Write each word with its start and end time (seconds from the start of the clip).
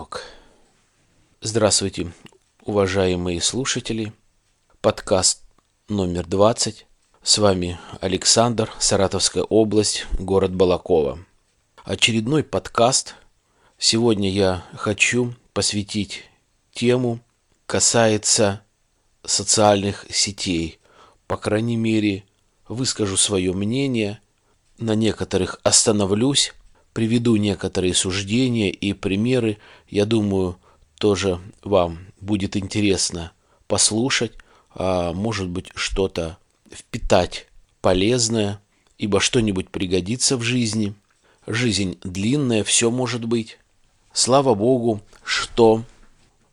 Денек. 0.00 0.22
Здравствуйте, 1.42 2.12
уважаемые 2.64 3.42
слушатели. 3.42 4.14
Подкаст 4.80 5.42
номер 5.88 6.26
20. 6.26 6.86
С 7.22 7.38
вами 7.38 7.78
Александр, 8.00 8.72
Саратовская 8.78 9.42
область, 9.42 10.06
город 10.18 10.54
Балакова. 10.54 11.18
Очередной 11.84 12.42
подкаст. 12.42 13.14
Сегодня 13.76 14.30
я 14.30 14.64
хочу 14.72 15.34
посвятить 15.52 16.24
тему, 16.72 17.20
касается 17.66 18.62
социальных 19.22 20.06
сетей. 20.08 20.78
По 21.26 21.36
крайней 21.36 21.76
мере, 21.76 22.24
выскажу 22.68 23.18
свое 23.18 23.52
мнение, 23.52 24.20
на 24.78 24.94
некоторых 24.94 25.60
остановлюсь, 25.62 26.54
приведу 27.00 27.36
некоторые 27.36 27.94
суждения 27.94 28.68
и 28.68 28.92
примеры. 28.92 29.56
Я 29.88 30.04
думаю, 30.04 30.58
тоже 30.98 31.40
вам 31.62 32.00
будет 32.20 32.58
интересно 32.58 33.32
послушать, 33.68 34.32
а 34.74 35.14
может 35.14 35.48
быть 35.48 35.68
что-то 35.74 36.36
впитать 36.70 37.46
полезное, 37.80 38.60
ибо 38.98 39.18
что-нибудь 39.18 39.70
пригодится 39.70 40.36
в 40.36 40.42
жизни. 40.42 40.92
Жизнь 41.46 41.96
длинная, 42.04 42.64
все 42.64 42.90
может 42.90 43.24
быть. 43.24 43.56
Слава 44.12 44.52
Богу, 44.52 45.00
что 45.24 45.84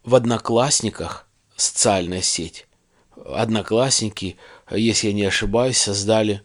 в 0.06 0.16
Одноклассниках 0.16 1.28
социальная 1.58 2.22
сеть. 2.22 2.68
Одноклассники, 3.26 4.38
если 4.72 5.08
я 5.08 5.14
не 5.14 5.24
ошибаюсь, 5.26 5.78
создали 5.78 6.42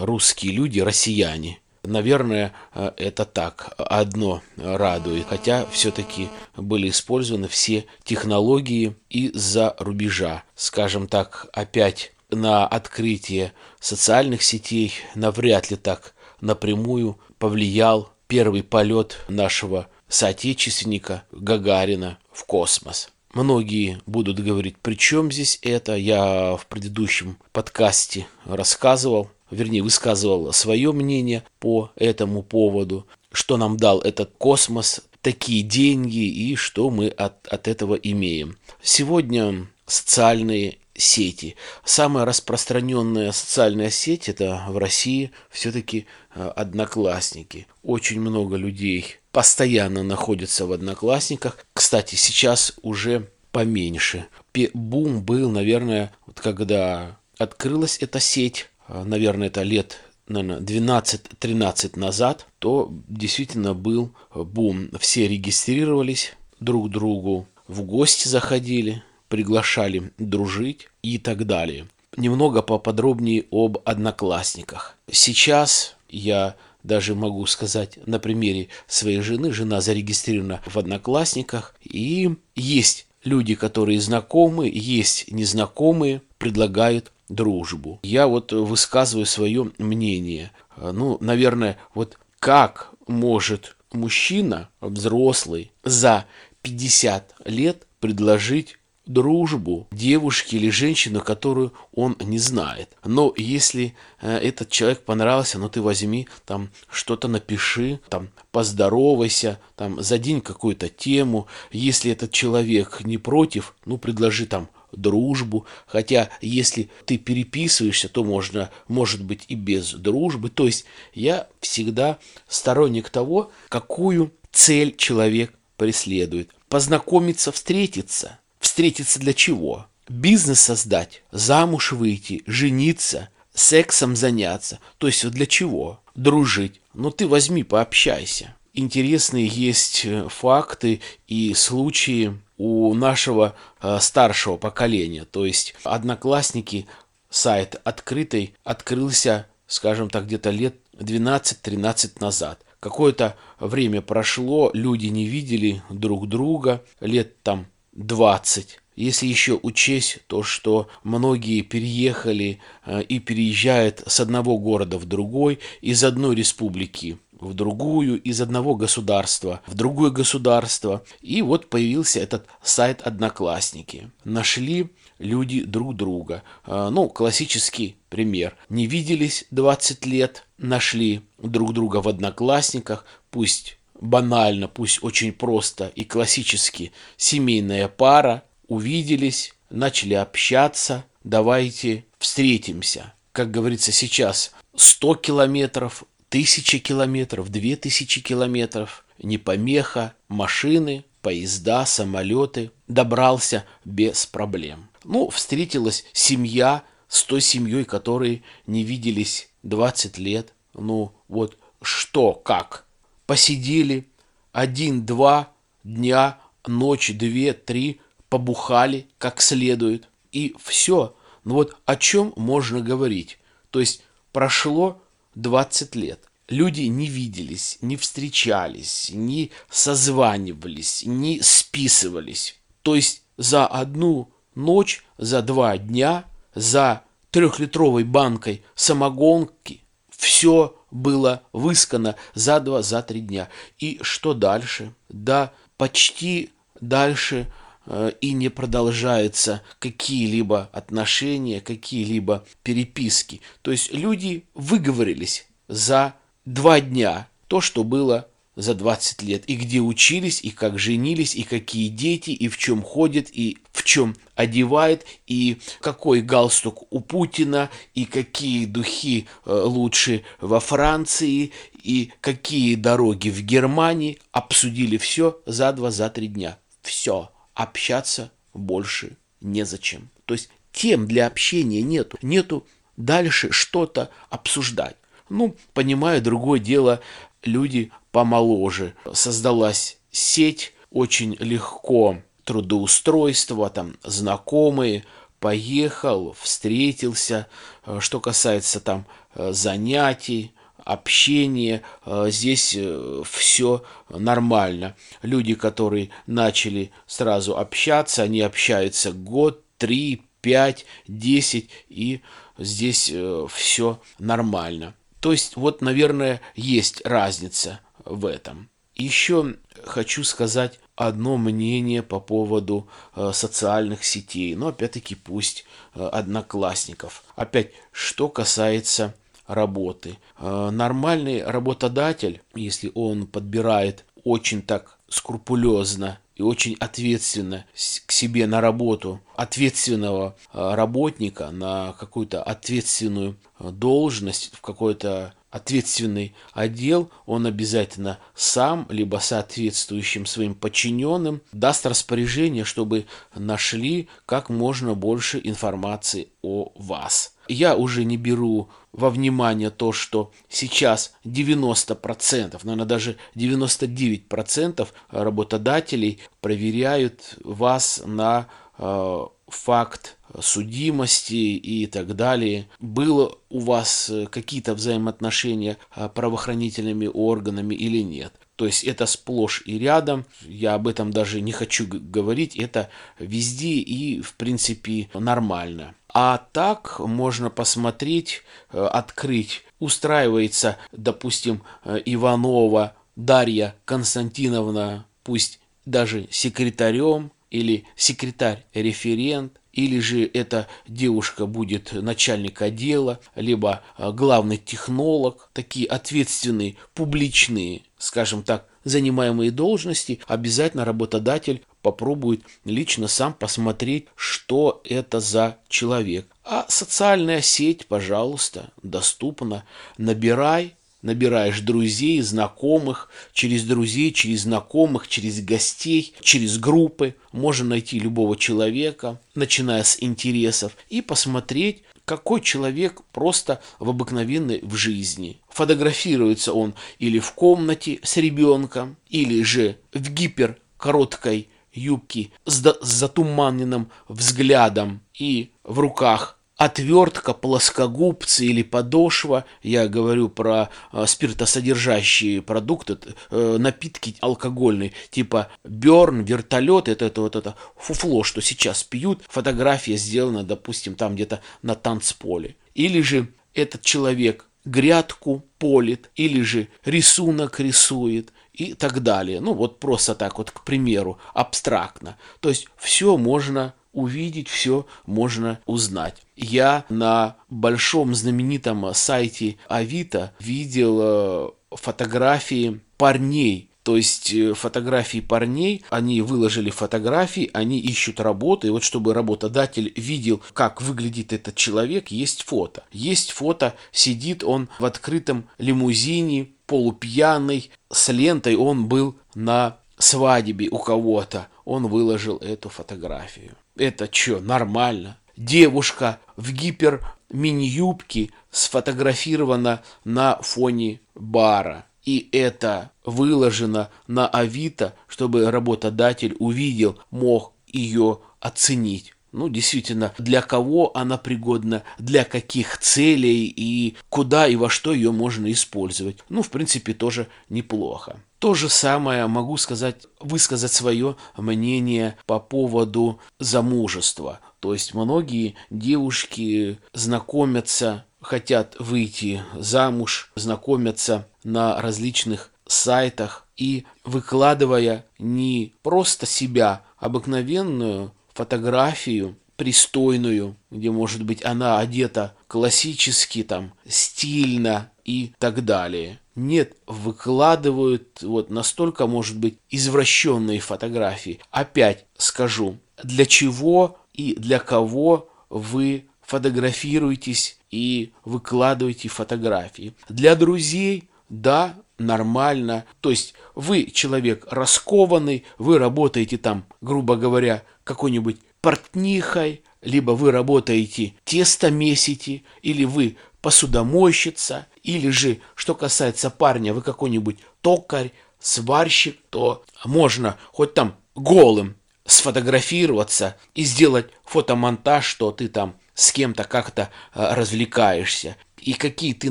русские 0.00 0.52
люди, 0.52 0.80
россияне. 0.80 1.60
Наверное, 1.82 2.52
это 2.74 3.24
так, 3.24 3.74
одно 3.78 4.42
радует. 4.56 5.26
Хотя 5.28 5.66
все-таки 5.70 6.28
были 6.56 6.90
использованы 6.90 7.48
все 7.48 7.86
технологии 8.04 8.94
из-за 9.08 9.74
рубежа. 9.78 10.44
Скажем 10.54 11.08
так, 11.08 11.46
опять 11.52 12.12
на 12.30 12.66
открытие 12.66 13.52
социальных 13.80 14.42
сетей 14.42 14.92
навряд 15.14 15.70
ли 15.70 15.76
так 15.76 16.14
напрямую 16.40 17.18
повлиял 17.38 18.12
первый 18.28 18.62
полет 18.62 19.18
нашего 19.28 19.88
соотечественника 20.08 21.24
Гагарина 21.32 22.18
в 22.30 22.44
космос. 22.44 23.10
Многие 23.32 24.00
будут 24.06 24.40
говорить, 24.40 24.76
при 24.78 24.94
чем 24.94 25.30
здесь 25.30 25.58
это? 25.62 25.94
Я 25.94 26.56
в 26.56 26.66
предыдущем 26.66 27.36
подкасте 27.52 28.26
рассказывал, 28.44 29.30
вернее, 29.52 29.82
высказывал 29.82 30.52
свое 30.52 30.92
мнение 30.92 31.44
по 31.60 31.92
этому 31.94 32.42
поводу, 32.42 33.06
что 33.30 33.56
нам 33.56 33.76
дал 33.76 34.00
этот 34.00 34.32
космос, 34.36 35.02
такие 35.22 35.62
деньги 35.62 36.24
и 36.24 36.56
что 36.56 36.90
мы 36.90 37.08
от, 37.08 37.46
от 37.46 37.68
этого 37.68 37.94
имеем. 37.94 38.56
Сегодня 38.82 39.68
социальные 39.86 40.78
сети. 41.00 41.56
Самая 41.84 42.24
распространенная 42.24 43.32
социальная 43.32 43.90
сеть 43.90 44.28
это 44.28 44.64
в 44.68 44.78
России 44.78 45.32
все-таки 45.50 46.06
э, 46.34 46.48
одноклассники. 46.54 47.66
Очень 47.82 48.20
много 48.20 48.56
людей 48.56 49.16
постоянно 49.32 50.02
находятся 50.02 50.66
в 50.66 50.72
одноклассниках. 50.72 51.58
Кстати, 51.72 52.14
сейчас 52.14 52.74
уже 52.82 53.30
поменьше. 53.50 54.26
Бум 54.74 55.22
был, 55.22 55.50
наверное, 55.50 56.12
вот 56.26 56.40
когда 56.40 57.18
открылась 57.38 57.98
эта 58.00 58.20
сеть, 58.20 58.68
э, 58.88 59.02
наверное, 59.04 59.48
это 59.48 59.62
лет 59.62 59.98
наверное, 60.28 60.60
12-13 60.60 61.98
назад, 61.98 62.46
то 62.60 62.92
действительно 63.08 63.74
был 63.74 64.12
бум. 64.32 64.90
Все 65.00 65.26
регистрировались 65.26 66.34
друг 66.60 66.90
другу, 66.90 67.48
в 67.66 67.82
гости 67.82 68.28
заходили, 68.28 69.02
приглашали 69.30 70.12
дружить 70.18 70.88
и 71.02 71.16
так 71.16 71.46
далее. 71.46 71.86
Немного 72.16 72.60
поподробнее 72.60 73.46
об 73.50 73.78
одноклассниках. 73.84 74.96
Сейчас 75.10 75.96
я 76.10 76.56
даже 76.82 77.14
могу 77.14 77.46
сказать 77.46 77.98
на 78.06 78.18
примере 78.18 78.68
своей 78.86 79.20
жены. 79.20 79.52
Жена 79.52 79.80
зарегистрирована 79.80 80.60
в 80.66 80.76
одноклассниках. 80.76 81.74
И 81.82 82.34
есть 82.56 83.06
люди, 83.24 83.54
которые 83.54 84.00
знакомы, 84.00 84.68
есть 84.68 85.30
незнакомые, 85.30 86.22
предлагают 86.38 87.12
дружбу. 87.28 88.00
Я 88.02 88.26
вот 88.26 88.52
высказываю 88.52 89.26
свое 89.26 89.70
мнение. 89.78 90.50
Ну, 90.76 91.16
наверное, 91.20 91.78
вот 91.94 92.18
как 92.40 92.90
может 93.06 93.76
мужчина, 93.92 94.68
взрослый, 94.80 95.70
за 95.84 96.26
50 96.62 97.34
лет 97.44 97.86
предложить 98.00 98.78
дружбу 99.12 99.88
девушки 99.90 100.56
или 100.56 100.70
женщины, 100.70 101.20
которую 101.20 101.72
он 101.92 102.16
не 102.20 102.38
знает. 102.38 102.96
Но 103.04 103.34
если 103.36 103.94
э, 104.20 104.36
этот 104.36 104.70
человек 104.70 105.00
понравился, 105.02 105.58
ну 105.58 105.68
ты 105.68 105.82
возьми, 105.82 106.28
там 106.46 106.70
что-то 106.90 107.28
напиши, 107.28 108.00
там 108.08 108.28
поздоровайся, 108.52 109.58
там 109.76 110.00
задень 110.00 110.40
какую-то 110.40 110.88
тему. 110.88 111.48
Если 111.72 112.12
этот 112.12 112.30
человек 112.30 113.00
не 113.04 113.18
против, 113.18 113.74
ну 113.84 113.98
предложи 113.98 114.46
там 114.46 114.68
дружбу, 114.92 115.66
хотя 115.86 116.30
если 116.40 116.90
ты 117.04 117.18
переписываешься, 117.18 118.08
то 118.08 118.24
можно, 118.24 118.70
может 118.88 119.24
быть 119.24 119.44
и 119.48 119.54
без 119.54 119.92
дружбы. 119.92 120.50
То 120.50 120.66
есть 120.66 120.84
я 121.14 121.48
всегда 121.60 122.18
сторонник 122.48 123.10
того, 123.10 123.50
какую 123.68 124.32
цель 124.52 124.96
человек 124.96 125.54
преследует. 125.76 126.50
Познакомиться, 126.68 127.50
встретиться– 127.50 128.38
Встретиться 128.60 129.18
для 129.18 129.32
чего? 129.32 129.86
Бизнес 130.08 130.60
создать, 130.60 131.22
замуж 131.32 131.92
выйти, 131.92 132.42
жениться, 132.46 133.30
сексом 133.54 134.14
заняться. 134.14 134.78
То 134.98 135.06
есть 135.06 135.24
вот 135.24 135.32
для 135.32 135.46
чего? 135.46 136.00
Дружить. 136.14 136.80
Ну 136.94 137.10
ты 137.10 137.26
возьми, 137.26 137.64
пообщайся. 137.64 138.54
Интересные 138.74 139.46
есть 139.46 140.04
э, 140.04 140.28
факты 140.28 141.00
и 141.26 141.54
случаи 141.54 142.38
у 142.56 142.94
нашего 142.94 143.56
э, 143.80 143.98
старшего 144.00 144.56
поколения. 144.56 145.24
То 145.24 145.46
есть 145.46 145.74
одноклассники, 145.82 146.86
сайт 147.30 147.80
открытый, 147.84 148.54
открылся, 148.62 149.46
скажем 149.66 150.10
так, 150.10 150.26
где-то 150.26 150.50
лет 150.50 150.76
12-13 150.98 152.20
назад. 152.20 152.60
Какое-то 152.78 153.36
время 153.58 154.02
прошло, 154.02 154.70
люди 154.72 155.06
не 155.06 155.26
видели 155.26 155.82
друг 155.90 156.28
друга, 156.28 156.82
лет 157.00 157.42
там 157.42 157.66
20. 158.06 158.80
Если 158.96 159.26
еще 159.26 159.58
учесть 159.62 160.18
то, 160.26 160.42
что 160.42 160.88
многие 161.04 161.62
переехали 161.62 162.58
э, 162.84 163.02
и 163.02 163.18
переезжают 163.18 164.02
с 164.06 164.20
одного 164.20 164.58
города 164.58 164.98
в 164.98 165.06
другой, 165.06 165.58
из 165.80 166.04
одной 166.04 166.34
республики 166.34 167.18
в 167.40 167.54
другую, 167.54 168.20
из 168.20 168.40
одного 168.42 168.74
государства 168.74 169.62
в 169.66 169.74
другое 169.74 170.10
государство. 170.10 171.02
И 171.22 171.40
вот 171.40 171.70
появился 171.70 172.20
этот 172.20 172.46
сайт 172.62 173.00
Одноклассники. 173.00 174.10
Нашли 174.24 174.90
люди 175.18 175.62
друг 175.62 175.96
друга. 175.96 176.42
Э, 176.66 176.90
ну, 176.92 177.08
классический 177.08 177.96
пример. 178.08 178.56
Не 178.68 178.86
виделись 178.86 179.46
20 179.50 180.04
лет, 180.06 180.46
нашли 180.58 181.22
друг 181.38 181.72
друга 181.72 182.02
в 182.02 182.08
Одноклассниках, 182.08 183.04
пусть 183.30 183.78
банально, 184.00 184.66
пусть 184.66 185.02
очень 185.02 185.32
просто 185.32 185.92
и 185.94 186.04
классически, 186.04 186.92
семейная 187.16 187.88
пара, 187.88 188.42
увиделись, 188.66 189.54
начали 189.68 190.14
общаться, 190.14 191.04
давайте 191.22 192.04
встретимся. 192.18 193.12
Как 193.32 193.50
говорится 193.50 193.92
сейчас, 193.92 194.52
100 194.74 195.14
километров, 195.16 196.04
1000 196.30 196.78
километров, 196.80 197.50
2000 197.50 198.20
километров, 198.22 199.04
не 199.22 199.38
помеха, 199.38 200.14
машины, 200.28 201.04
поезда, 201.22 201.84
самолеты, 201.86 202.70
добрался 202.88 203.64
без 203.84 204.26
проблем. 204.26 204.88
Ну, 205.04 205.30
встретилась 205.30 206.04
семья 206.12 206.82
с 207.08 207.22
той 207.24 207.40
семьей, 207.40 207.84
которые 207.84 208.42
не 208.66 208.82
виделись 208.82 209.48
20 209.62 210.18
лет. 210.18 210.52
Ну, 210.74 211.12
вот 211.28 211.58
что, 211.82 212.32
как? 212.32 212.86
Посидели 213.30 214.08
один-два 214.50 215.52
дня, 215.84 216.40
ночь, 216.66 217.12
две, 217.12 217.52
три, 217.52 218.00
побухали 218.28 219.06
как 219.18 219.40
следует, 219.40 220.08
и 220.32 220.56
все. 220.58 221.14
Ну 221.44 221.54
вот 221.54 221.76
о 221.84 221.94
чем 221.94 222.32
можно 222.34 222.80
говорить? 222.80 223.38
То 223.70 223.78
есть 223.78 224.02
прошло 224.32 225.00
20 225.36 225.94
лет. 225.94 226.18
Люди 226.48 226.80
не 226.80 227.06
виделись, 227.06 227.78
не 227.82 227.96
встречались, 227.96 229.12
не 229.14 229.52
созванивались, 229.70 231.04
не 231.06 231.40
списывались. 231.40 232.58
То 232.82 232.96
есть 232.96 233.22
за 233.36 233.64
одну 233.64 234.28
ночь, 234.56 235.04
за 235.18 235.40
два 235.42 235.78
дня, 235.78 236.24
за 236.56 237.04
трехлитровой 237.30 238.02
банкой 238.02 238.64
самогонки 238.74 239.84
все 240.20 240.76
было 240.90 241.42
выскано 241.54 242.14
за 242.34 242.60
два, 242.60 242.82
за 242.82 243.00
три 243.00 243.22
дня. 243.22 243.48
И 243.78 243.98
что 244.02 244.34
дальше? 244.34 244.92
Да, 245.08 245.50
почти 245.78 246.50
дальше 246.78 247.50
э, 247.86 248.12
и 248.20 248.32
не 248.34 248.50
продолжаются 248.50 249.62
какие-либо 249.78 250.68
отношения, 250.72 251.62
какие-либо 251.62 252.44
переписки. 252.62 253.40
То 253.62 253.70
есть 253.70 253.94
люди 253.94 254.44
выговорились 254.52 255.48
за 255.68 256.14
два 256.44 256.82
дня 256.82 257.26
то, 257.46 257.62
что 257.62 257.82
было 257.82 258.28
за 258.60 258.74
20 258.74 259.22
лет, 259.22 259.44
и 259.46 259.56
где 259.56 259.80
учились, 259.80 260.40
и 260.42 260.50
как 260.50 260.78
женились, 260.78 261.34
и 261.34 261.42
какие 261.42 261.88
дети, 261.88 262.30
и 262.30 262.48
в 262.48 262.58
чем 262.58 262.82
ходят, 262.82 263.28
и 263.32 263.58
в 263.72 263.84
чем 263.84 264.16
одевает, 264.34 265.06
и 265.26 265.58
какой 265.80 266.20
галстук 266.20 266.92
у 266.92 267.00
Путина, 267.00 267.70
и 267.94 268.04
какие 268.04 268.66
духи 268.66 269.26
э, 269.44 269.52
лучше 269.52 270.22
во 270.40 270.60
Франции, 270.60 271.52
и 271.82 272.12
какие 272.20 272.74
дороги 272.74 273.30
в 273.30 273.42
Германии. 273.42 274.18
Обсудили 274.32 274.96
все 274.98 275.40
за 275.46 275.72
два, 275.72 275.90
за 275.90 276.10
три 276.10 276.28
дня. 276.28 276.58
Все. 276.82 277.30
Общаться 277.54 278.30
больше 278.54 279.16
незачем. 279.40 280.10
То 280.26 280.34
есть 280.34 280.50
тем 280.72 281.06
для 281.06 281.26
общения 281.26 281.82
нету. 281.82 282.18
Нету 282.22 282.66
дальше 282.96 283.50
что-то 283.52 284.10
обсуждать. 284.28 284.96
Ну, 285.28 285.56
понимаю, 285.74 286.20
другое 286.20 286.58
дело, 286.58 287.00
люди 287.42 287.90
помоложе. 288.12 288.94
Создалась 289.12 289.98
сеть, 290.10 290.72
очень 290.90 291.36
легко 291.38 292.18
трудоустройство, 292.44 293.70
там 293.70 293.96
знакомые, 294.02 295.04
поехал, 295.38 296.36
встретился. 296.38 297.46
Э, 297.84 297.98
что 298.00 298.20
касается 298.20 298.80
там 298.80 299.06
э, 299.34 299.52
занятий, 299.52 300.52
общения, 300.84 301.82
э, 302.04 302.26
здесь 302.30 302.76
все 303.24 303.84
нормально. 304.08 304.96
Люди, 305.22 305.54
которые 305.54 306.10
начали 306.26 306.90
сразу 307.06 307.56
общаться, 307.56 308.22
они 308.22 308.40
общаются 308.40 309.12
год, 309.12 309.64
три, 309.78 310.22
пять, 310.40 310.86
десять, 311.06 311.68
и 311.88 312.20
здесь 312.58 313.12
все 313.48 314.00
нормально. 314.18 314.94
То 315.20 315.32
есть 315.32 315.56
вот, 315.56 315.82
наверное, 315.82 316.40
есть 316.54 317.02
разница 317.04 317.80
в 318.04 318.26
этом. 318.26 318.70
Еще 318.94 319.56
хочу 319.84 320.24
сказать 320.24 320.78
одно 320.96 321.36
мнение 321.36 322.02
по 322.02 322.20
поводу 322.20 322.88
э, 323.14 323.30
социальных 323.32 324.04
сетей, 324.04 324.54
но 324.54 324.68
опять-таки 324.68 325.14
пусть 325.14 325.64
э, 325.94 326.04
одноклассников. 326.04 327.24
Опять, 327.36 327.70
что 327.92 328.28
касается 328.28 329.14
работы. 329.46 330.18
Э, 330.38 330.70
нормальный 330.70 331.42
работодатель, 331.42 332.42
если 332.54 332.92
он 332.94 333.26
подбирает 333.26 334.04
очень 334.24 334.60
так 334.60 334.98
скрупулезно 335.08 336.18
и 336.40 336.42
очень 336.42 336.74
ответственно 336.80 337.66
к 338.06 338.12
себе 338.12 338.46
на 338.46 338.62
работу 338.62 339.20
ответственного 339.36 340.38
э, 340.54 340.74
работника, 340.74 341.50
на 341.50 341.92
какую-то 342.00 342.42
ответственную 342.42 343.36
э, 343.58 343.68
должность, 343.70 344.50
в 344.54 344.62
какой-то 344.62 345.34
ответственный 345.50 346.34
отдел, 346.54 347.10
он 347.26 347.44
обязательно 347.44 348.18
сам, 348.34 348.86
либо 348.88 349.18
соответствующим 349.18 350.24
своим 350.24 350.54
подчиненным, 350.54 351.42
даст 351.52 351.84
распоряжение, 351.84 352.64
чтобы 352.64 353.04
нашли 353.34 354.08
как 354.24 354.48
можно 354.48 354.94
больше 354.94 355.42
информации 355.44 356.28
о 356.40 356.72
вас. 356.74 357.34
Я 357.52 357.74
уже 357.74 358.04
не 358.04 358.16
беру 358.16 358.68
во 358.92 359.10
внимание 359.10 359.70
то, 359.70 359.90
что 359.90 360.30
сейчас 360.48 361.14
90%, 361.24 362.60
наверное, 362.62 362.86
даже 362.86 363.16
99% 363.34 364.88
работодателей 365.10 366.20
проверяют 366.40 367.38
вас 367.42 368.02
на 368.06 368.46
э, 368.78 369.26
факт 369.48 370.16
судимости 370.40 371.34
и 371.34 371.86
так 371.86 372.14
далее. 372.14 372.68
Было 372.78 373.36
у 373.48 373.58
вас 373.58 374.08
э, 374.08 374.26
какие-то 374.26 374.74
взаимоотношения 374.74 375.76
э, 375.96 376.08
правоохранительными 376.08 377.10
органами 377.12 377.74
или 377.74 377.98
нет. 377.98 378.32
То 378.54 378.66
есть 378.66 378.84
это 378.84 379.06
сплошь 379.06 379.64
и 379.66 379.76
рядом, 379.76 380.24
я 380.46 380.74
об 380.74 380.86
этом 380.86 381.10
даже 381.10 381.40
не 381.40 381.50
хочу 381.50 381.84
говорить, 381.88 382.54
это 382.54 382.90
везде 383.18 383.70
и 383.70 384.20
в 384.20 384.34
принципе 384.34 385.08
нормально. 385.14 385.96
А 386.12 386.38
так 386.52 386.98
можно 387.00 387.50
посмотреть, 387.50 388.42
э, 388.72 388.84
открыть. 388.84 389.64
Устраивается, 389.78 390.76
допустим, 390.92 391.62
Иванова 391.84 392.94
Дарья 393.16 393.74
Константиновна, 393.84 395.06
пусть 395.24 395.60
даже 395.86 396.26
секретарем 396.30 397.32
или 397.50 397.84
секретарь-референт, 397.96 399.60
или 399.72 400.00
же 400.00 400.28
эта 400.32 400.66
девушка 400.88 401.46
будет 401.46 401.92
начальник 401.92 402.60
отдела, 402.62 403.20
либо 403.34 403.82
а, 403.96 404.10
главный 404.12 404.56
технолог, 404.56 405.48
такие 405.52 405.86
ответственные, 405.86 406.76
публичные, 406.94 407.82
скажем 407.98 408.42
так, 408.42 408.66
занимаемые 408.84 409.50
должности, 409.50 410.20
обязательно 410.26 410.84
работодатель 410.84 411.62
попробует 411.82 412.42
лично 412.64 413.08
сам 413.08 413.34
посмотреть, 413.34 414.06
что 414.16 414.80
это 414.84 415.20
за 415.20 415.58
человек. 415.68 416.26
А 416.44 416.66
социальная 416.68 417.42
сеть, 417.42 417.86
пожалуйста, 417.86 418.70
доступна. 418.82 419.64
Набирай, 419.98 420.74
набираешь 421.02 421.60
друзей, 421.60 422.20
знакомых, 422.20 423.10
через 423.32 423.64
друзей, 423.64 424.12
через 424.12 424.42
знакомых, 424.42 425.08
через 425.08 425.42
гостей, 425.42 426.14
через 426.20 426.58
группы. 426.58 427.14
Можно 427.32 427.70
найти 427.70 427.98
любого 427.98 428.36
человека, 428.36 429.20
начиная 429.34 429.82
с 429.82 429.96
интересов, 430.00 430.76
и 430.88 431.00
посмотреть, 431.00 431.82
какой 432.04 432.40
человек 432.40 433.02
просто 433.12 433.62
в 433.78 433.88
обыкновенной 433.88 434.60
в 434.62 434.74
жизни. 434.74 435.40
Фотографируется 435.48 436.52
он 436.52 436.74
или 436.98 437.20
в 437.20 437.32
комнате 437.32 438.00
с 438.02 438.16
ребенком, 438.16 438.96
или 439.08 439.42
же 439.42 439.76
в 439.92 440.10
гиперкороткой 440.10 441.48
юбке 441.72 442.30
с, 442.44 442.62
с 442.62 442.86
затуманенным 442.86 443.90
взглядом 444.08 445.00
и 445.18 445.52
в 445.64 445.78
руках 445.78 446.40
отвертка, 446.60 447.32
плоскогубцы 447.32 448.44
или 448.44 448.62
подошва, 448.62 449.46
я 449.62 449.88
говорю 449.88 450.28
про 450.28 450.68
э, 450.92 451.06
спиртосодержащие 451.06 452.42
продукты, 452.42 452.98
э, 453.30 453.56
напитки 453.58 454.14
алкогольные, 454.20 454.92
типа 455.10 455.48
Берн, 455.64 456.20
вертолет, 456.20 456.88
это, 456.88 457.06
это 457.06 457.22
вот 457.22 457.34
это 457.34 457.56
фуфло, 457.78 458.24
что 458.24 458.42
сейчас 458.42 458.84
пьют, 458.84 459.22
фотография 459.26 459.96
сделана, 459.96 460.44
допустим, 460.44 460.96
там 460.96 461.14
где-то 461.14 461.40
на 461.62 461.74
танцполе. 461.74 462.56
Или 462.74 463.00
же 463.00 463.28
этот 463.54 463.80
человек 463.80 464.44
грядку 464.64 465.44
полит, 465.58 466.10
или 466.16 466.42
же 466.42 466.68
рисунок 466.84 467.60
рисует, 467.60 468.32
и 468.52 468.74
так 468.74 469.02
далее. 469.02 469.40
Ну 469.40 469.54
вот 469.54 469.80
просто 469.80 470.14
так 470.14 470.38
вот, 470.38 470.50
к 470.50 470.62
примеру, 470.64 471.18
абстрактно. 471.32 472.16
То 472.40 472.50
есть 472.50 472.68
все 472.76 473.16
можно 473.16 473.74
увидеть, 473.92 474.48
все 474.48 474.86
можно 475.06 475.60
узнать. 475.66 476.22
Я 476.36 476.84
на 476.88 477.36
большом 477.48 478.14
знаменитом 478.14 478.92
сайте 478.94 479.56
Авито 479.68 480.32
видел 480.38 480.98
э, 481.00 481.50
фотографии 481.70 482.80
парней, 482.96 483.69
то 483.82 483.96
есть 483.96 484.32
э, 484.32 484.54
фотографии 484.54 485.20
парней, 485.20 485.84
они 485.90 486.20
выложили 486.20 486.70
фотографии, 486.70 487.50
они 487.54 487.80
ищут 487.80 488.20
работу, 488.20 488.66
и 488.66 488.70
вот 488.70 488.82
чтобы 488.84 489.14
работодатель 489.14 489.92
видел, 489.96 490.42
как 490.52 490.82
выглядит 490.82 491.32
этот 491.32 491.54
человек, 491.54 492.08
есть 492.08 492.42
фото. 492.42 492.84
Есть 492.92 493.32
фото, 493.32 493.74
сидит 493.90 494.44
он 494.44 494.68
в 494.78 494.84
открытом 494.84 495.48
лимузине, 495.58 496.48
полупьяный, 496.66 497.70
с 497.90 498.10
лентой 498.10 498.56
он 498.56 498.86
был 498.86 499.16
на 499.34 499.78
свадьбе 499.98 500.68
у 500.70 500.78
кого-то. 500.78 501.48
Он 501.64 501.86
выложил 501.86 502.36
эту 502.38 502.68
фотографию. 502.68 503.56
Это 503.76 504.08
что, 504.12 504.40
нормально? 504.40 505.18
Девушка 505.36 506.18
в 506.36 506.52
гипер 506.52 507.02
мини-юбке 507.30 508.30
сфотографирована 508.50 509.82
на 510.04 510.36
фоне 510.42 511.00
бара. 511.14 511.86
И 512.04 512.28
это 512.32 512.92
выложено 513.04 513.90
на 514.06 514.26
Авито, 514.26 514.94
чтобы 515.06 515.50
работодатель 515.50 516.36
увидел, 516.38 516.98
мог 517.10 517.52
ее 517.66 518.20
оценить. 518.40 519.14
Ну, 519.32 519.48
действительно, 519.48 520.12
для 520.18 520.42
кого 520.42 520.96
она 520.96 521.16
пригодна, 521.16 521.84
для 521.98 522.24
каких 522.24 522.78
целей 522.78 523.46
и 523.54 523.96
куда 524.08 524.48
и 524.48 524.56
во 524.56 524.68
что 524.68 524.92
ее 524.92 525.12
можно 525.12 525.50
использовать. 525.52 526.18
Ну, 526.28 526.42
в 526.42 526.50
принципе, 526.50 526.94
тоже 526.94 527.28
неплохо. 527.48 528.20
То 528.40 528.54
же 528.54 528.68
самое 528.68 529.26
могу 529.26 529.56
сказать, 529.56 530.06
высказать 530.18 530.72
свое 530.72 531.14
мнение 531.36 532.16
по 532.26 532.40
поводу 532.40 533.20
замужества. 533.38 534.40
То 534.60 534.72
есть 534.72 534.94
многие 534.94 535.54
девушки 535.70 536.78
знакомятся 536.92 538.06
хотят 538.20 538.76
выйти 538.78 539.42
замуж, 539.54 540.30
знакомятся 540.34 541.26
на 541.44 541.80
различных 541.80 542.50
сайтах 542.66 543.46
и 543.56 543.84
выкладывая 544.04 545.04
не 545.18 545.74
просто 545.82 546.26
себя, 546.26 546.82
обыкновенную 546.98 548.12
фотографию, 548.32 549.36
пристойную, 549.56 550.56
где, 550.70 550.90
может 550.90 551.22
быть, 551.22 551.44
она 551.44 551.78
одета 551.78 552.34
классически, 552.46 553.42
там, 553.42 553.74
стильно 553.86 554.90
и 555.04 555.32
так 555.38 555.64
далее. 555.64 556.18
Нет, 556.34 556.76
выкладывают 556.86 558.22
вот 558.22 558.48
настолько, 558.48 559.06
может 559.06 559.36
быть, 559.36 559.58
извращенные 559.68 560.60
фотографии. 560.60 561.40
Опять 561.50 562.06
скажу, 562.16 562.78
для 563.02 563.26
чего 563.26 563.98
и 564.14 564.34
для 564.34 564.58
кого 564.58 565.28
вы 565.50 566.06
фотографируетесь 566.22 567.58
и 567.70 568.12
выкладываете 568.24 569.08
фотографии. 569.08 569.94
Для 570.08 570.34
друзей, 570.34 571.08
да, 571.28 571.76
нормально. 571.98 572.84
То 573.00 573.10
есть 573.10 573.34
вы 573.54 573.84
человек 573.84 574.46
раскованный, 574.50 575.44
вы 575.58 575.78
работаете 575.78 576.36
там, 576.36 576.64
грубо 576.80 577.16
говоря, 577.16 577.62
какой-нибудь 577.84 578.38
портнихой, 578.60 579.62
либо 579.82 580.12
вы 580.12 580.30
работаете 580.30 581.14
тесто 581.24 581.70
месите, 581.70 582.42
или 582.62 582.84
вы 582.84 583.16
посудомойщица, 583.40 584.66
или 584.82 585.08
же, 585.08 585.38
что 585.54 585.74
касается 585.74 586.30
парня, 586.30 586.74
вы 586.74 586.82
какой-нибудь 586.82 587.38
токарь, 587.62 588.12
сварщик, 588.38 589.18
то 589.30 589.64
можно 589.84 590.36
хоть 590.52 590.74
там 590.74 590.96
голым 591.14 591.76
сфотографироваться 592.10 593.36
и 593.54 593.62
сделать 593.62 594.10
фотомонтаж, 594.24 595.04
что 595.04 595.30
ты 595.30 595.48
там 595.48 595.76
с 595.94 596.12
кем-то 596.12 596.44
как-то 596.44 596.90
а, 597.12 597.34
развлекаешься. 597.34 598.36
И 598.58 598.74
какие 598.74 599.14
ты 599.14 599.30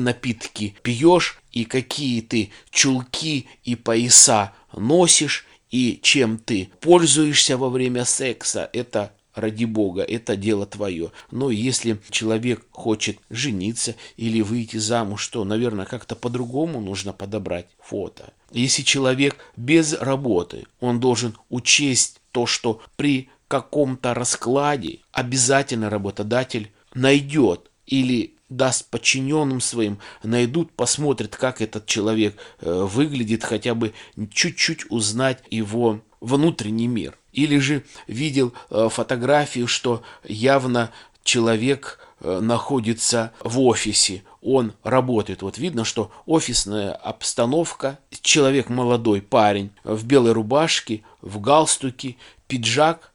напитки 0.00 0.74
пьешь, 0.82 1.40
и 1.52 1.64
какие 1.64 2.20
ты 2.20 2.50
чулки 2.70 3.48
и 3.64 3.76
пояса 3.76 4.52
носишь, 4.72 5.46
и 5.70 6.00
чем 6.02 6.38
ты 6.38 6.70
пользуешься 6.80 7.56
во 7.56 7.68
время 7.68 8.04
секса, 8.04 8.68
это 8.72 9.12
ради 9.34 9.64
Бога, 9.64 10.02
это 10.02 10.36
дело 10.36 10.66
твое. 10.66 11.12
Но 11.30 11.50
если 11.50 12.00
человек 12.10 12.66
хочет 12.72 13.18
жениться 13.30 13.94
или 14.16 14.40
выйти 14.40 14.78
замуж, 14.78 15.26
то, 15.28 15.44
наверное, 15.44 15.86
как-то 15.86 16.16
по-другому 16.16 16.80
нужно 16.80 17.12
подобрать 17.12 17.68
фото. 17.78 18.32
Если 18.52 18.82
человек 18.82 19.36
без 19.56 19.92
работы, 19.92 20.66
он 20.80 20.98
должен 20.98 21.36
учесть 21.48 22.19
то, 22.32 22.46
что 22.46 22.80
при 22.96 23.28
каком-то 23.48 24.14
раскладе 24.14 25.00
обязательно 25.12 25.90
работодатель 25.90 26.70
найдет 26.94 27.70
или 27.86 28.34
даст 28.48 28.90
подчиненным 28.90 29.60
своим, 29.60 29.98
найдут, 30.22 30.72
посмотрят, 30.72 31.36
как 31.36 31.60
этот 31.60 31.86
человек 31.86 32.36
э, 32.60 32.70
выглядит, 32.70 33.44
хотя 33.44 33.74
бы 33.74 33.94
чуть-чуть 34.32 34.90
узнать 34.90 35.42
его 35.50 36.00
внутренний 36.20 36.88
мир. 36.88 37.16
Или 37.32 37.58
же 37.58 37.84
видел 38.06 38.52
э, 38.70 38.88
фотографию, 38.90 39.68
что 39.68 40.02
явно 40.24 40.90
человек 41.22 41.98
находится 42.20 43.32
в 43.40 43.60
офисе, 43.60 44.22
он 44.42 44.74
работает. 44.82 45.42
Вот 45.42 45.58
видно, 45.58 45.84
что 45.84 46.10
офисная 46.26 46.92
обстановка, 46.92 47.98
человек 48.22 48.68
молодой, 48.68 49.22
парень 49.22 49.70
в 49.84 50.04
белой 50.04 50.32
рубашке, 50.32 51.02
в 51.20 51.40
галстуке, 51.40 52.16
пиджак 52.46 53.12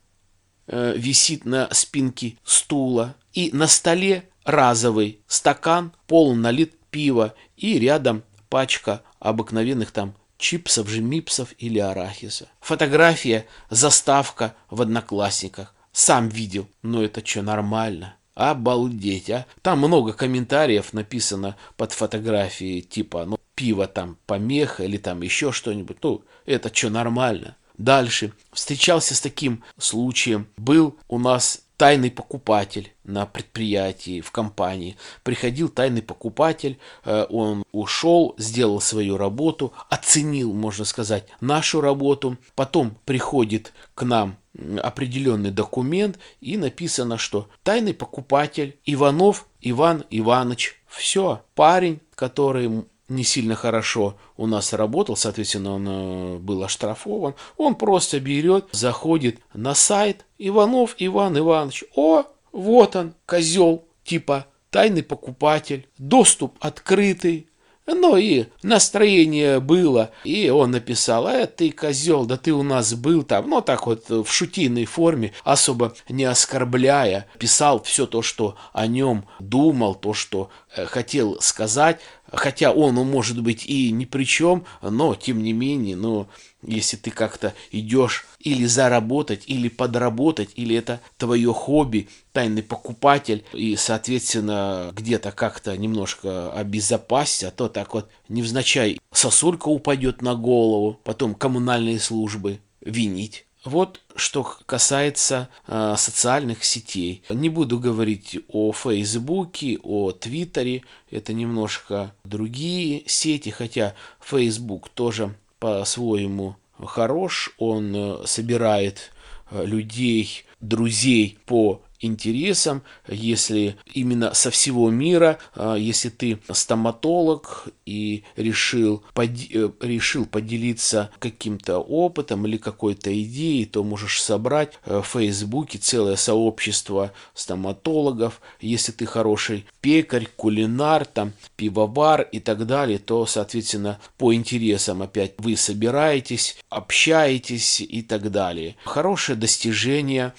э, 0.68 0.94
висит 0.98 1.46
на 1.46 1.68
спинке 1.72 2.38
стула, 2.44 3.16
и 3.34 3.50
на 3.54 3.68
столе 3.68 4.30
разовый 4.44 5.20
стакан, 5.28 5.92
полон 6.08 6.42
налит 6.42 6.80
пива, 6.90 7.34
и 7.58 7.80
рядом 7.80 8.24
пачка 8.50 9.02
обыкновенных 9.20 9.92
там 9.92 10.16
чипсов 10.38 10.88
же 10.88 11.02
мипсов 11.02 11.54
или 11.58 11.80
арахиса. 11.80 12.48
Фотография, 12.62 13.48
заставка 13.70 14.56
в 14.70 14.82
одноклассниках. 14.82 15.74
Сам 15.92 16.30
видел, 16.30 16.68
но 16.82 17.04
это 17.04 17.26
что, 17.26 17.42
нормально? 17.42 18.16
Обалдеть, 18.36 19.30
а? 19.30 19.46
Там 19.62 19.80
много 19.80 20.14
комментариев 20.14 20.94
написано 20.94 21.56
под 21.78 21.94
фотографией, 21.94 22.82
типа, 22.82 23.26
ну, 23.26 23.40
пиво 23.56 23.88
там 23.88 24.18
помеха 24.28 24.84
или 24.84 24.98
там 24.98 25.22
еще 25.22 25.52
что-нибудь. 25.52 25.98
Ну, 26.04 26.22
это 26.46 26.74
что, 26.74 26.90
нормально? 26.90 27.56
Дальше. 27.78 28.34
Встречался 28.52 29.16
с 29.16 29.22
таким 29.22 29.64
случаем. 29.78 30.48
Был 30.58 30.98
у 31.08 31.18
нас 31.18 31.62
тайный 31.78 32.12
покупатель 32.12 32.94
на 33.04 33.26
предприятии, 33.26 34.22
в 34.22 34.32
компании. 34.32 34.98
Приходил 35.24 35.70
тайный 35.70 36.02
покупатель, 36.02 36.78
э, 37.04 37.26
он 37.30 37.64
ушел, 37.72 38.36
сделал 38.38 38.80
свою 38.82 39.18
работу, 39.18 39.74
оценил, 39.90 40.54
можно 40.54 40.86
сказать, 40.86 41.28
нашу 41.42 41.82
работу. 41.82 42.38
Потом 42.56 42.98
приходит 43.06 43.74
к 43.94 44.04
нам 44.04 44.38
определенный 44.82 45.52
документ 45.52 46.20
и 46.42 46.58
написано, 46.58 47.18
что 47.18 47.48
тайный 47.64 47.94
покупатель 47.94 48.78
Иванов 48.86 49.48
Иван 49.62 50.06
Иванович. 50.10 50.82
Все, 50.88 51.42
парень, 51.56 52.00
который 52.16 52.86
не 53.08 53.24
сильно 53.24 53.56
хорошо 53.56 54.18
у 54.38 54.48
нас 54.48 54.74
работал, 54.74 55.16
соответственно, 55.16 55.74
он 55.74 55.88
э, 55.88 56.38
был 56.38 56.64
оштрафован. 56.64 57.36
Он 57.58 57.76
просто 57.76 58.20
берет, 58.20 58.66
заходит 58.72 59.40
на 59.54 59.76
сайт 59.76 60.26
Иванов 60.38 60.96
Иван 60.98 61.38
Иванович. 61.38 61.84
О, 61.96 62.24
вот 62.52 62.96
он, 62.96 63.14
козел, 63.26 63.86
типа 64.04 64.48
тайный 64.72 65.04
покупатель, 65.04 65.88
доступ 65.98 66.58
открытый, 66.60 67.48
ну 67.88 68.18
и 68.18 68.46
настроение 68.64 69.60
было. 69.60 70.12
И 70.24 70.50
он 70.50 70.72
написал, 70.72 71.28
э, 71.28 71.46
ты 71.46 71.72
козел, 71.72 72.26
да 72.26 72.38
ты 72.38 72.52
у 72.52 72.64
нас 72.64 72.94
был 72.94 73.24
там. 73.24 73.50
Ну 73.50 73.62
так 73.62 73.86
вот 73.86 74.10
в 74.10 74.28
шутиной 74.28 74.86
форме, 74.86 75.34
особо 75.44 75.94
не 76.10 76.26
оскорбляя. 76.26 77.28
Писал 77.38 77.82
все 77.84 78.08
то, 78.08 78.22
что 78.22 78.56
о 78.74 78.88
нем 78.88 79.26
думал, 79.40 79.96
то, 79.96 80.14
что 80.14 80.50
э, 80.76 80.86
хотел 80.86 81.40
сказать. 81.42 82.00
Хотя 82.36 82.72
он, 82.72 82.98
он 82.98 83.10
может 83.10 83.42
быть 83.42 83.66
и 83.66 83.92
ни 83.92 84.06
при 84.06 84.26
чем, 84.26 84.66
но 84.82 85.16
тем 85.16 85.42
не 85.42 85.54
менее, 85.54 85.96
ну, 85.96 86.28
если 86.62 86.98
ты 86.98 87.12
как-то 87.12 87.54
идешь 87.72 88.26
или 88.40 88.66
заработать, 88.66 89.44
или 89.48 89.70
подработать, 89.70 90.50
или 90.56 90.76
это 90.76 91.00
твое 91.18 91.54
хобби, 91.54 92.10
тайный 92.34 92.64
покупатель, 92.64 93.46
и, 93.54 93.76
соответственно, 93.76 94.92
где-то 94.94 95.32
как-то 95.32 95.78
немножко 95.78 96.52
обезопасить, 96.52 97.46
а 97.46 97.52
то 97.52 97.70
так 97.70 97.94
вот 97.94 98.10
невзначай 98.30 99.00
сосулька 99.12 99.70
упадет 99.70 100.22
на 100.22 100.36
голову, 100.36 101.00
потом 101.04 101.36
коммунальные 101.36 102.00
службы 102.00 102.60
винить. 102.82 103.46
Вот 103.64 104.02
что 104.16 104.44
касается 104.66 105.50
э, 105.68 105.96
социальных 105.98 106.64
сетей. 106.64 107.24
Не 107.30 107.50
буду 107.50 107.80
говорить 107.80 108.40
о 108.48 108.72
Фейсбуке, 108.72 109.80
о 109.84 110.12
Твиттере. 110.12 110.84
Это 111.12 111.34
немножко 111.34 112.14
другие 112.24 113.04
сети, 113.08 113.50
хотя 113.50 113.94
Фейсбук 114.22 114.90
тоже 114.90 115.36
по-своему 115.60 116.56
хорош, 116.84 117.52
он 117.58 117.94
э, 117.96 118.18
собирает 118.26 119.12
э, 119.52 119.66
людей, 119.66 120.46
друзей 120.60 121.38
по 121.46 121.82
интересам, 122.00 122.84
если 123.08 123.78
именно 123.94 124.34
со 124.34 124.52
всего 124.52 124.90
мира, 124.90 125.40
а, 125.54 125.76
если 125.76 126.10
ты 126.10 126.40
стоматолог 126.52 127.68
и 127.86 128.24
решил, 128.36 129.04
под, 129.14 129.30
э, 129.30 129.70
решил 129.82 130.26
поделиться 130.26 131.12
каким-то 131.20 131.80
опытом 131.80 132.46
или 132.46 132.58
какой-то 132.58 133.12
идеей, 133.24 133.66
то 133.66 133.84
можешь 133.84 134.22
собрать 134.22 134.74
э, 134.86 135.02
в 135.02 135.08
Фейсбуке 135.08 135.78
целое 135.78 136.16
сообщество 136.16 137.12
стоматологов. 137.34 138.42
Если 138.60 138.92
ты 138.92 139.06
хороший 139.06 139.66
пекарь, 139.82 140.28
кулинар, 140.36 141.06
там, 141.06 141.34
пивовар 141.56 142.22
и 142.22 142.40
так 142.40 142.66
далее, 142.66 142.98
то, 142.98 143.26
соответственно, 143.26 144.00
по 144.18 144.34
интересам 144.34 145.02
опять 145.02 145.34
вы 145.38 145.56
собираетесь, 145.56 146.58
общаетесь 146.70 147.82
и 147.82 148.02
так 148.02 148.32
далее. 148.32 148.76
Хорошее 148.86 149.38
достижение, 149.38 150.34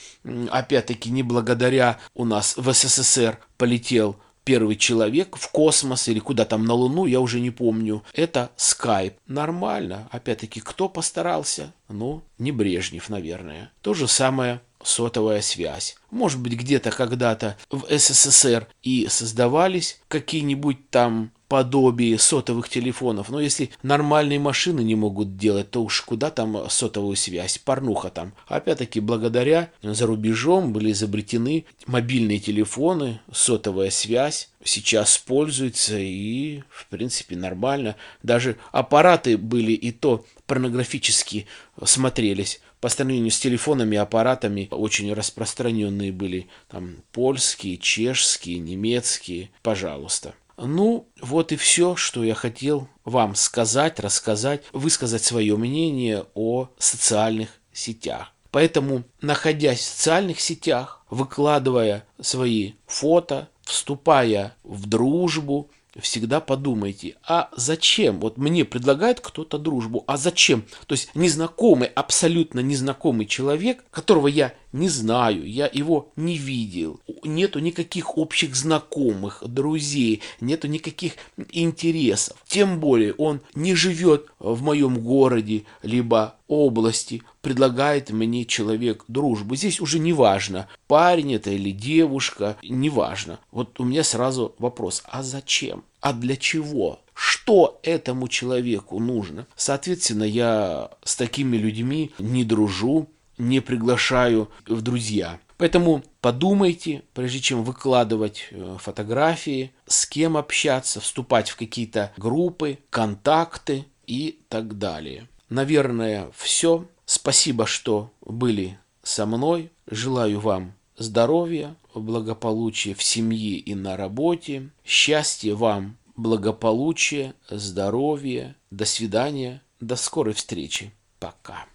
опять-таки, 0.50 1.10
не 1.10 1.22
благодаря 1.46 1.98
у 2.12 2.24
нас 2.24 2.56
в 2.56 2.72
СССР 2.72 3.38
полетел 3.56 4.16
первый 4.42 4.74
человек 4.74 5.36
в 5.36 5.48
космос 5.52 6.08
или 6.08 6.18
куда 6.18 6.44
там 6.44 6.64
на 6.64 6.74
Луну, 6.74 7.06
я 7.06 7.20
уже 7.20 7.38
не 7.38 7.52
помню. 7.52 8.02
Это 8.12 8.50
Skype. 8.56 9.14
Нормально. 9.28 10.08
Опять-таки, 10.10 10.60
кто 10.60 10.88
постарался? 10.88 11.72
Ну, 11.88 12.22
не 12.38 12.50
Брежнев, 12.50 13.08
наверное. 13.08 13.70
То 13.80 13.94
же 13.94 14.08
самое 14.08 14.60
сотовая 14.86 15.42
связь. 15.42 15.96
может 16.10 16.40
быть, 16.40 16.54
где-то 16.54 16.90
когда-то 16.90 17.56
в 17.70 17.84
СССР 17.90 18.68
и 18.82 19.08
создавались 19.08 20.00
какие-нибудь 20.08 20.90
там 20.90 21.32
подобие 21.48 22.18
сотовых 22.18 22.68
телефонов. 22.68 23.28
Но 23.28 23.40
если 23.40 23.70
нормальные 23.82 24.38
машины 24.38 24.80
не 24.80 24.94
могут 24.94 25.36
делать, 25.36 25.70
то 25.70 25.82
уж 25.82 26.00
куда 26.02 26.30
там 26.30 26.68
сотовую 26.68 27.16
связь, 27.16 27.58
порнуха 27.58 28.10
там. 28.10 28.32
Опять-таки, 28.46 29.00
благодаря 29.00 29.70
за 29.82 30.06
рубежом 30.06 30.72
были 30.72 30.92
изобретены 30.92 31.66
мобильные 31.86 32.38
телефоны, 32.38 33.20
сотовая 33.32 33.90
связь. 33.90 34.50
Сейчас 34.64 35.18
пользуются 35.18 35.96
и, 35.98 36.62
в 36.68 36.86
принципе, 36.88 37.36
нормально. 37.36 37.94
Даже 38.22 38.56
аппараты 38.72 39.38
были 39.38 39.72
и 39.72 39.92
то 39.92 40.24
порнографически 40.46 41.46
смотрелись 41.84 42.60
по 42.80 42.88
сравнению 42.88 43.30
с 43.30 43.38
телефонами, 43.38 43.96
аппаратами 43.96 44.68
очень 44.70 45.12
распространенные 45.12 46.12
были. 46.12 46.48
Там 46.68 46.96
польские, 47.12 47.78
чешские, 47.78 48.58
немецкие. 48.58 49.50
Пожалуйста. 49.62 50.34
Ну, 50.56 51.08
вот 51.20 51.52
и 51.52 51.56
все, 51.56 51.96
что 51.96 52.24
я 52.24 52.34
хотел 52.34 52.88
вам 53.04 53.34
сказать, 53.34 54.00
рассказать, 54.00 54.62
высказать 54.72 55.22
свое 55.22 55.56
мнение 55.56 56.26
о 56.34 56.68
социальных 56.78 57.50
сетях. 57.72 58.32
Поэтому, 58.50 59.04
находясь 59.20 59.80
в 59.80 59.84
социальных 59.84 60.40
сетях, 60.40 61.04
выкладывая 61.10 62.06
свои 62.20 62.72
фото, 62.86 63.48
вступая 63.62 64.56
в 64.62 64.86
дружбу, 64.88 65.70
всегда 66.00 66.40
подумайте, 66.40 67.16
а 67.26 67.50
зачем? 67.56 68.20
Вот 68.20 68.36
мне 68.36 68.64
предлагает 68.64 69.20
кто-то 69.20 69.58
дружбу, 69.58 70.04
а 70.06 70.16
зачем? 70.16 70.64
То 70.86 70.92
есть 70.92 71.10
незнакомый, 71.14 71.88
абсолютно 71.88 72.60
незнакомый 72.60 73.26
человек, 73.26 73.84
которого 73.90 74.28
я 74.28 74.54
не 74.76 74.88
знаю, 74.88 75.48
я 75.48 75.68
его 75.72 76.12
не 76.16 76.36
видел, 76.36 77.00
нету 77.24 77.60
никаких 77.60 78.18
общих 78.18 78.54
знакомых, 78.54 79.42
друзей, 79.46 80.20
нету 80.40 80.68
никаких 80.68 81.14
интересов. 81.50 82.36
Тем 82.46 82.78
более 82.78 83.14
он 83.14 83.40
не 83.54 83.74
живет 83.74 84.26
в 84.38 84.62
моем 84.62 85.00
городе, 85.00 85.64
либо 85.82 86.36
области, 86.46 87.22
предлагает 87.40 88.10
мне 88.10 88.44
человек 88.44 89.04
дружбу. 89.08 89.56
Здесь 89.56 89.80
уже 89.80 89.98
не 89.98 90.12
важно, 90.12 90.68
парень 90.86 91.34
это 91.34 91.50
или 91.50 91.70
девушка, 91.70 92.56
не 92.62 92.90
важно. 92.90 93.38
Вот 93.50 93.80
у 93.80 93.84
меня 93.84 94.04
сразу 94.04 94.54
вопрос, 94.58 95.02
а 95.06 95.22
зачем? 95.22 95.84
А 96.00 96.12
для 96.12 96.36
чего? 96.36 97.00
Что 97.14 97.80
этому 97.82 98.28
человеку 98.28 99.00
нужно? 99.00 99.46
Соответственно, 99.56 100.24
я 100.24 100.90
с 101.02 101.16
такими 101.16 101.56
людьми 101.56 102.12
не 102.18 102.44
дружу, 102.44 103.08
не 103.38 103.60
приглашаю 103.60 104.50
в 104.66 104.82
друзья. 104.82 105.38
Поэтому 105.58 106.04
подумайте, 106.20 107.02
прежде 107.14 107.40
чем 107.40 107.64
выкладывать 107.64 108.48
э, 108.50 108.76
фотографии, 108.78 109.72
с 109.86 110.06
кем 110.06 110.36
общаться, 110.36 111.00
вступать 111.00 111.48
в 111.48 111.56
какие-то 111.56 112.12
группы, 112.16 112.78
контакты 112.90 113.86
и 114.06 114.40
так 114.48 114.78
далее. 114.78 115.28
Наверное, 115.48 116.30
все. 116.36 116.86
Спасибо, 117.06 117.66
что 117.66 118.10
были 118.20 118.78
со 119.02 119.24
мной. 119.24 119.70
Желаю 119.86 120.40
вам 120.40 120.74
здоровья, 120.98 121.74
благополучия 121.94 122.94
в 122.94 123.02
семье 123.02 123.56
и 123.56 123.74
на 123.74 123.96
работе. 123.96 124.70
Счастья 124.84 125.54
вам, 125.54 125.96
благополучия, 126.16 127.34
здоровья. 127.48 128.56
До 128.70 128.84
свидания. 128.84 129.62
До 129.80 129.96
скорой 129.96 130.34
встречи. 130.34 130.92
Пока. 131.18 131.66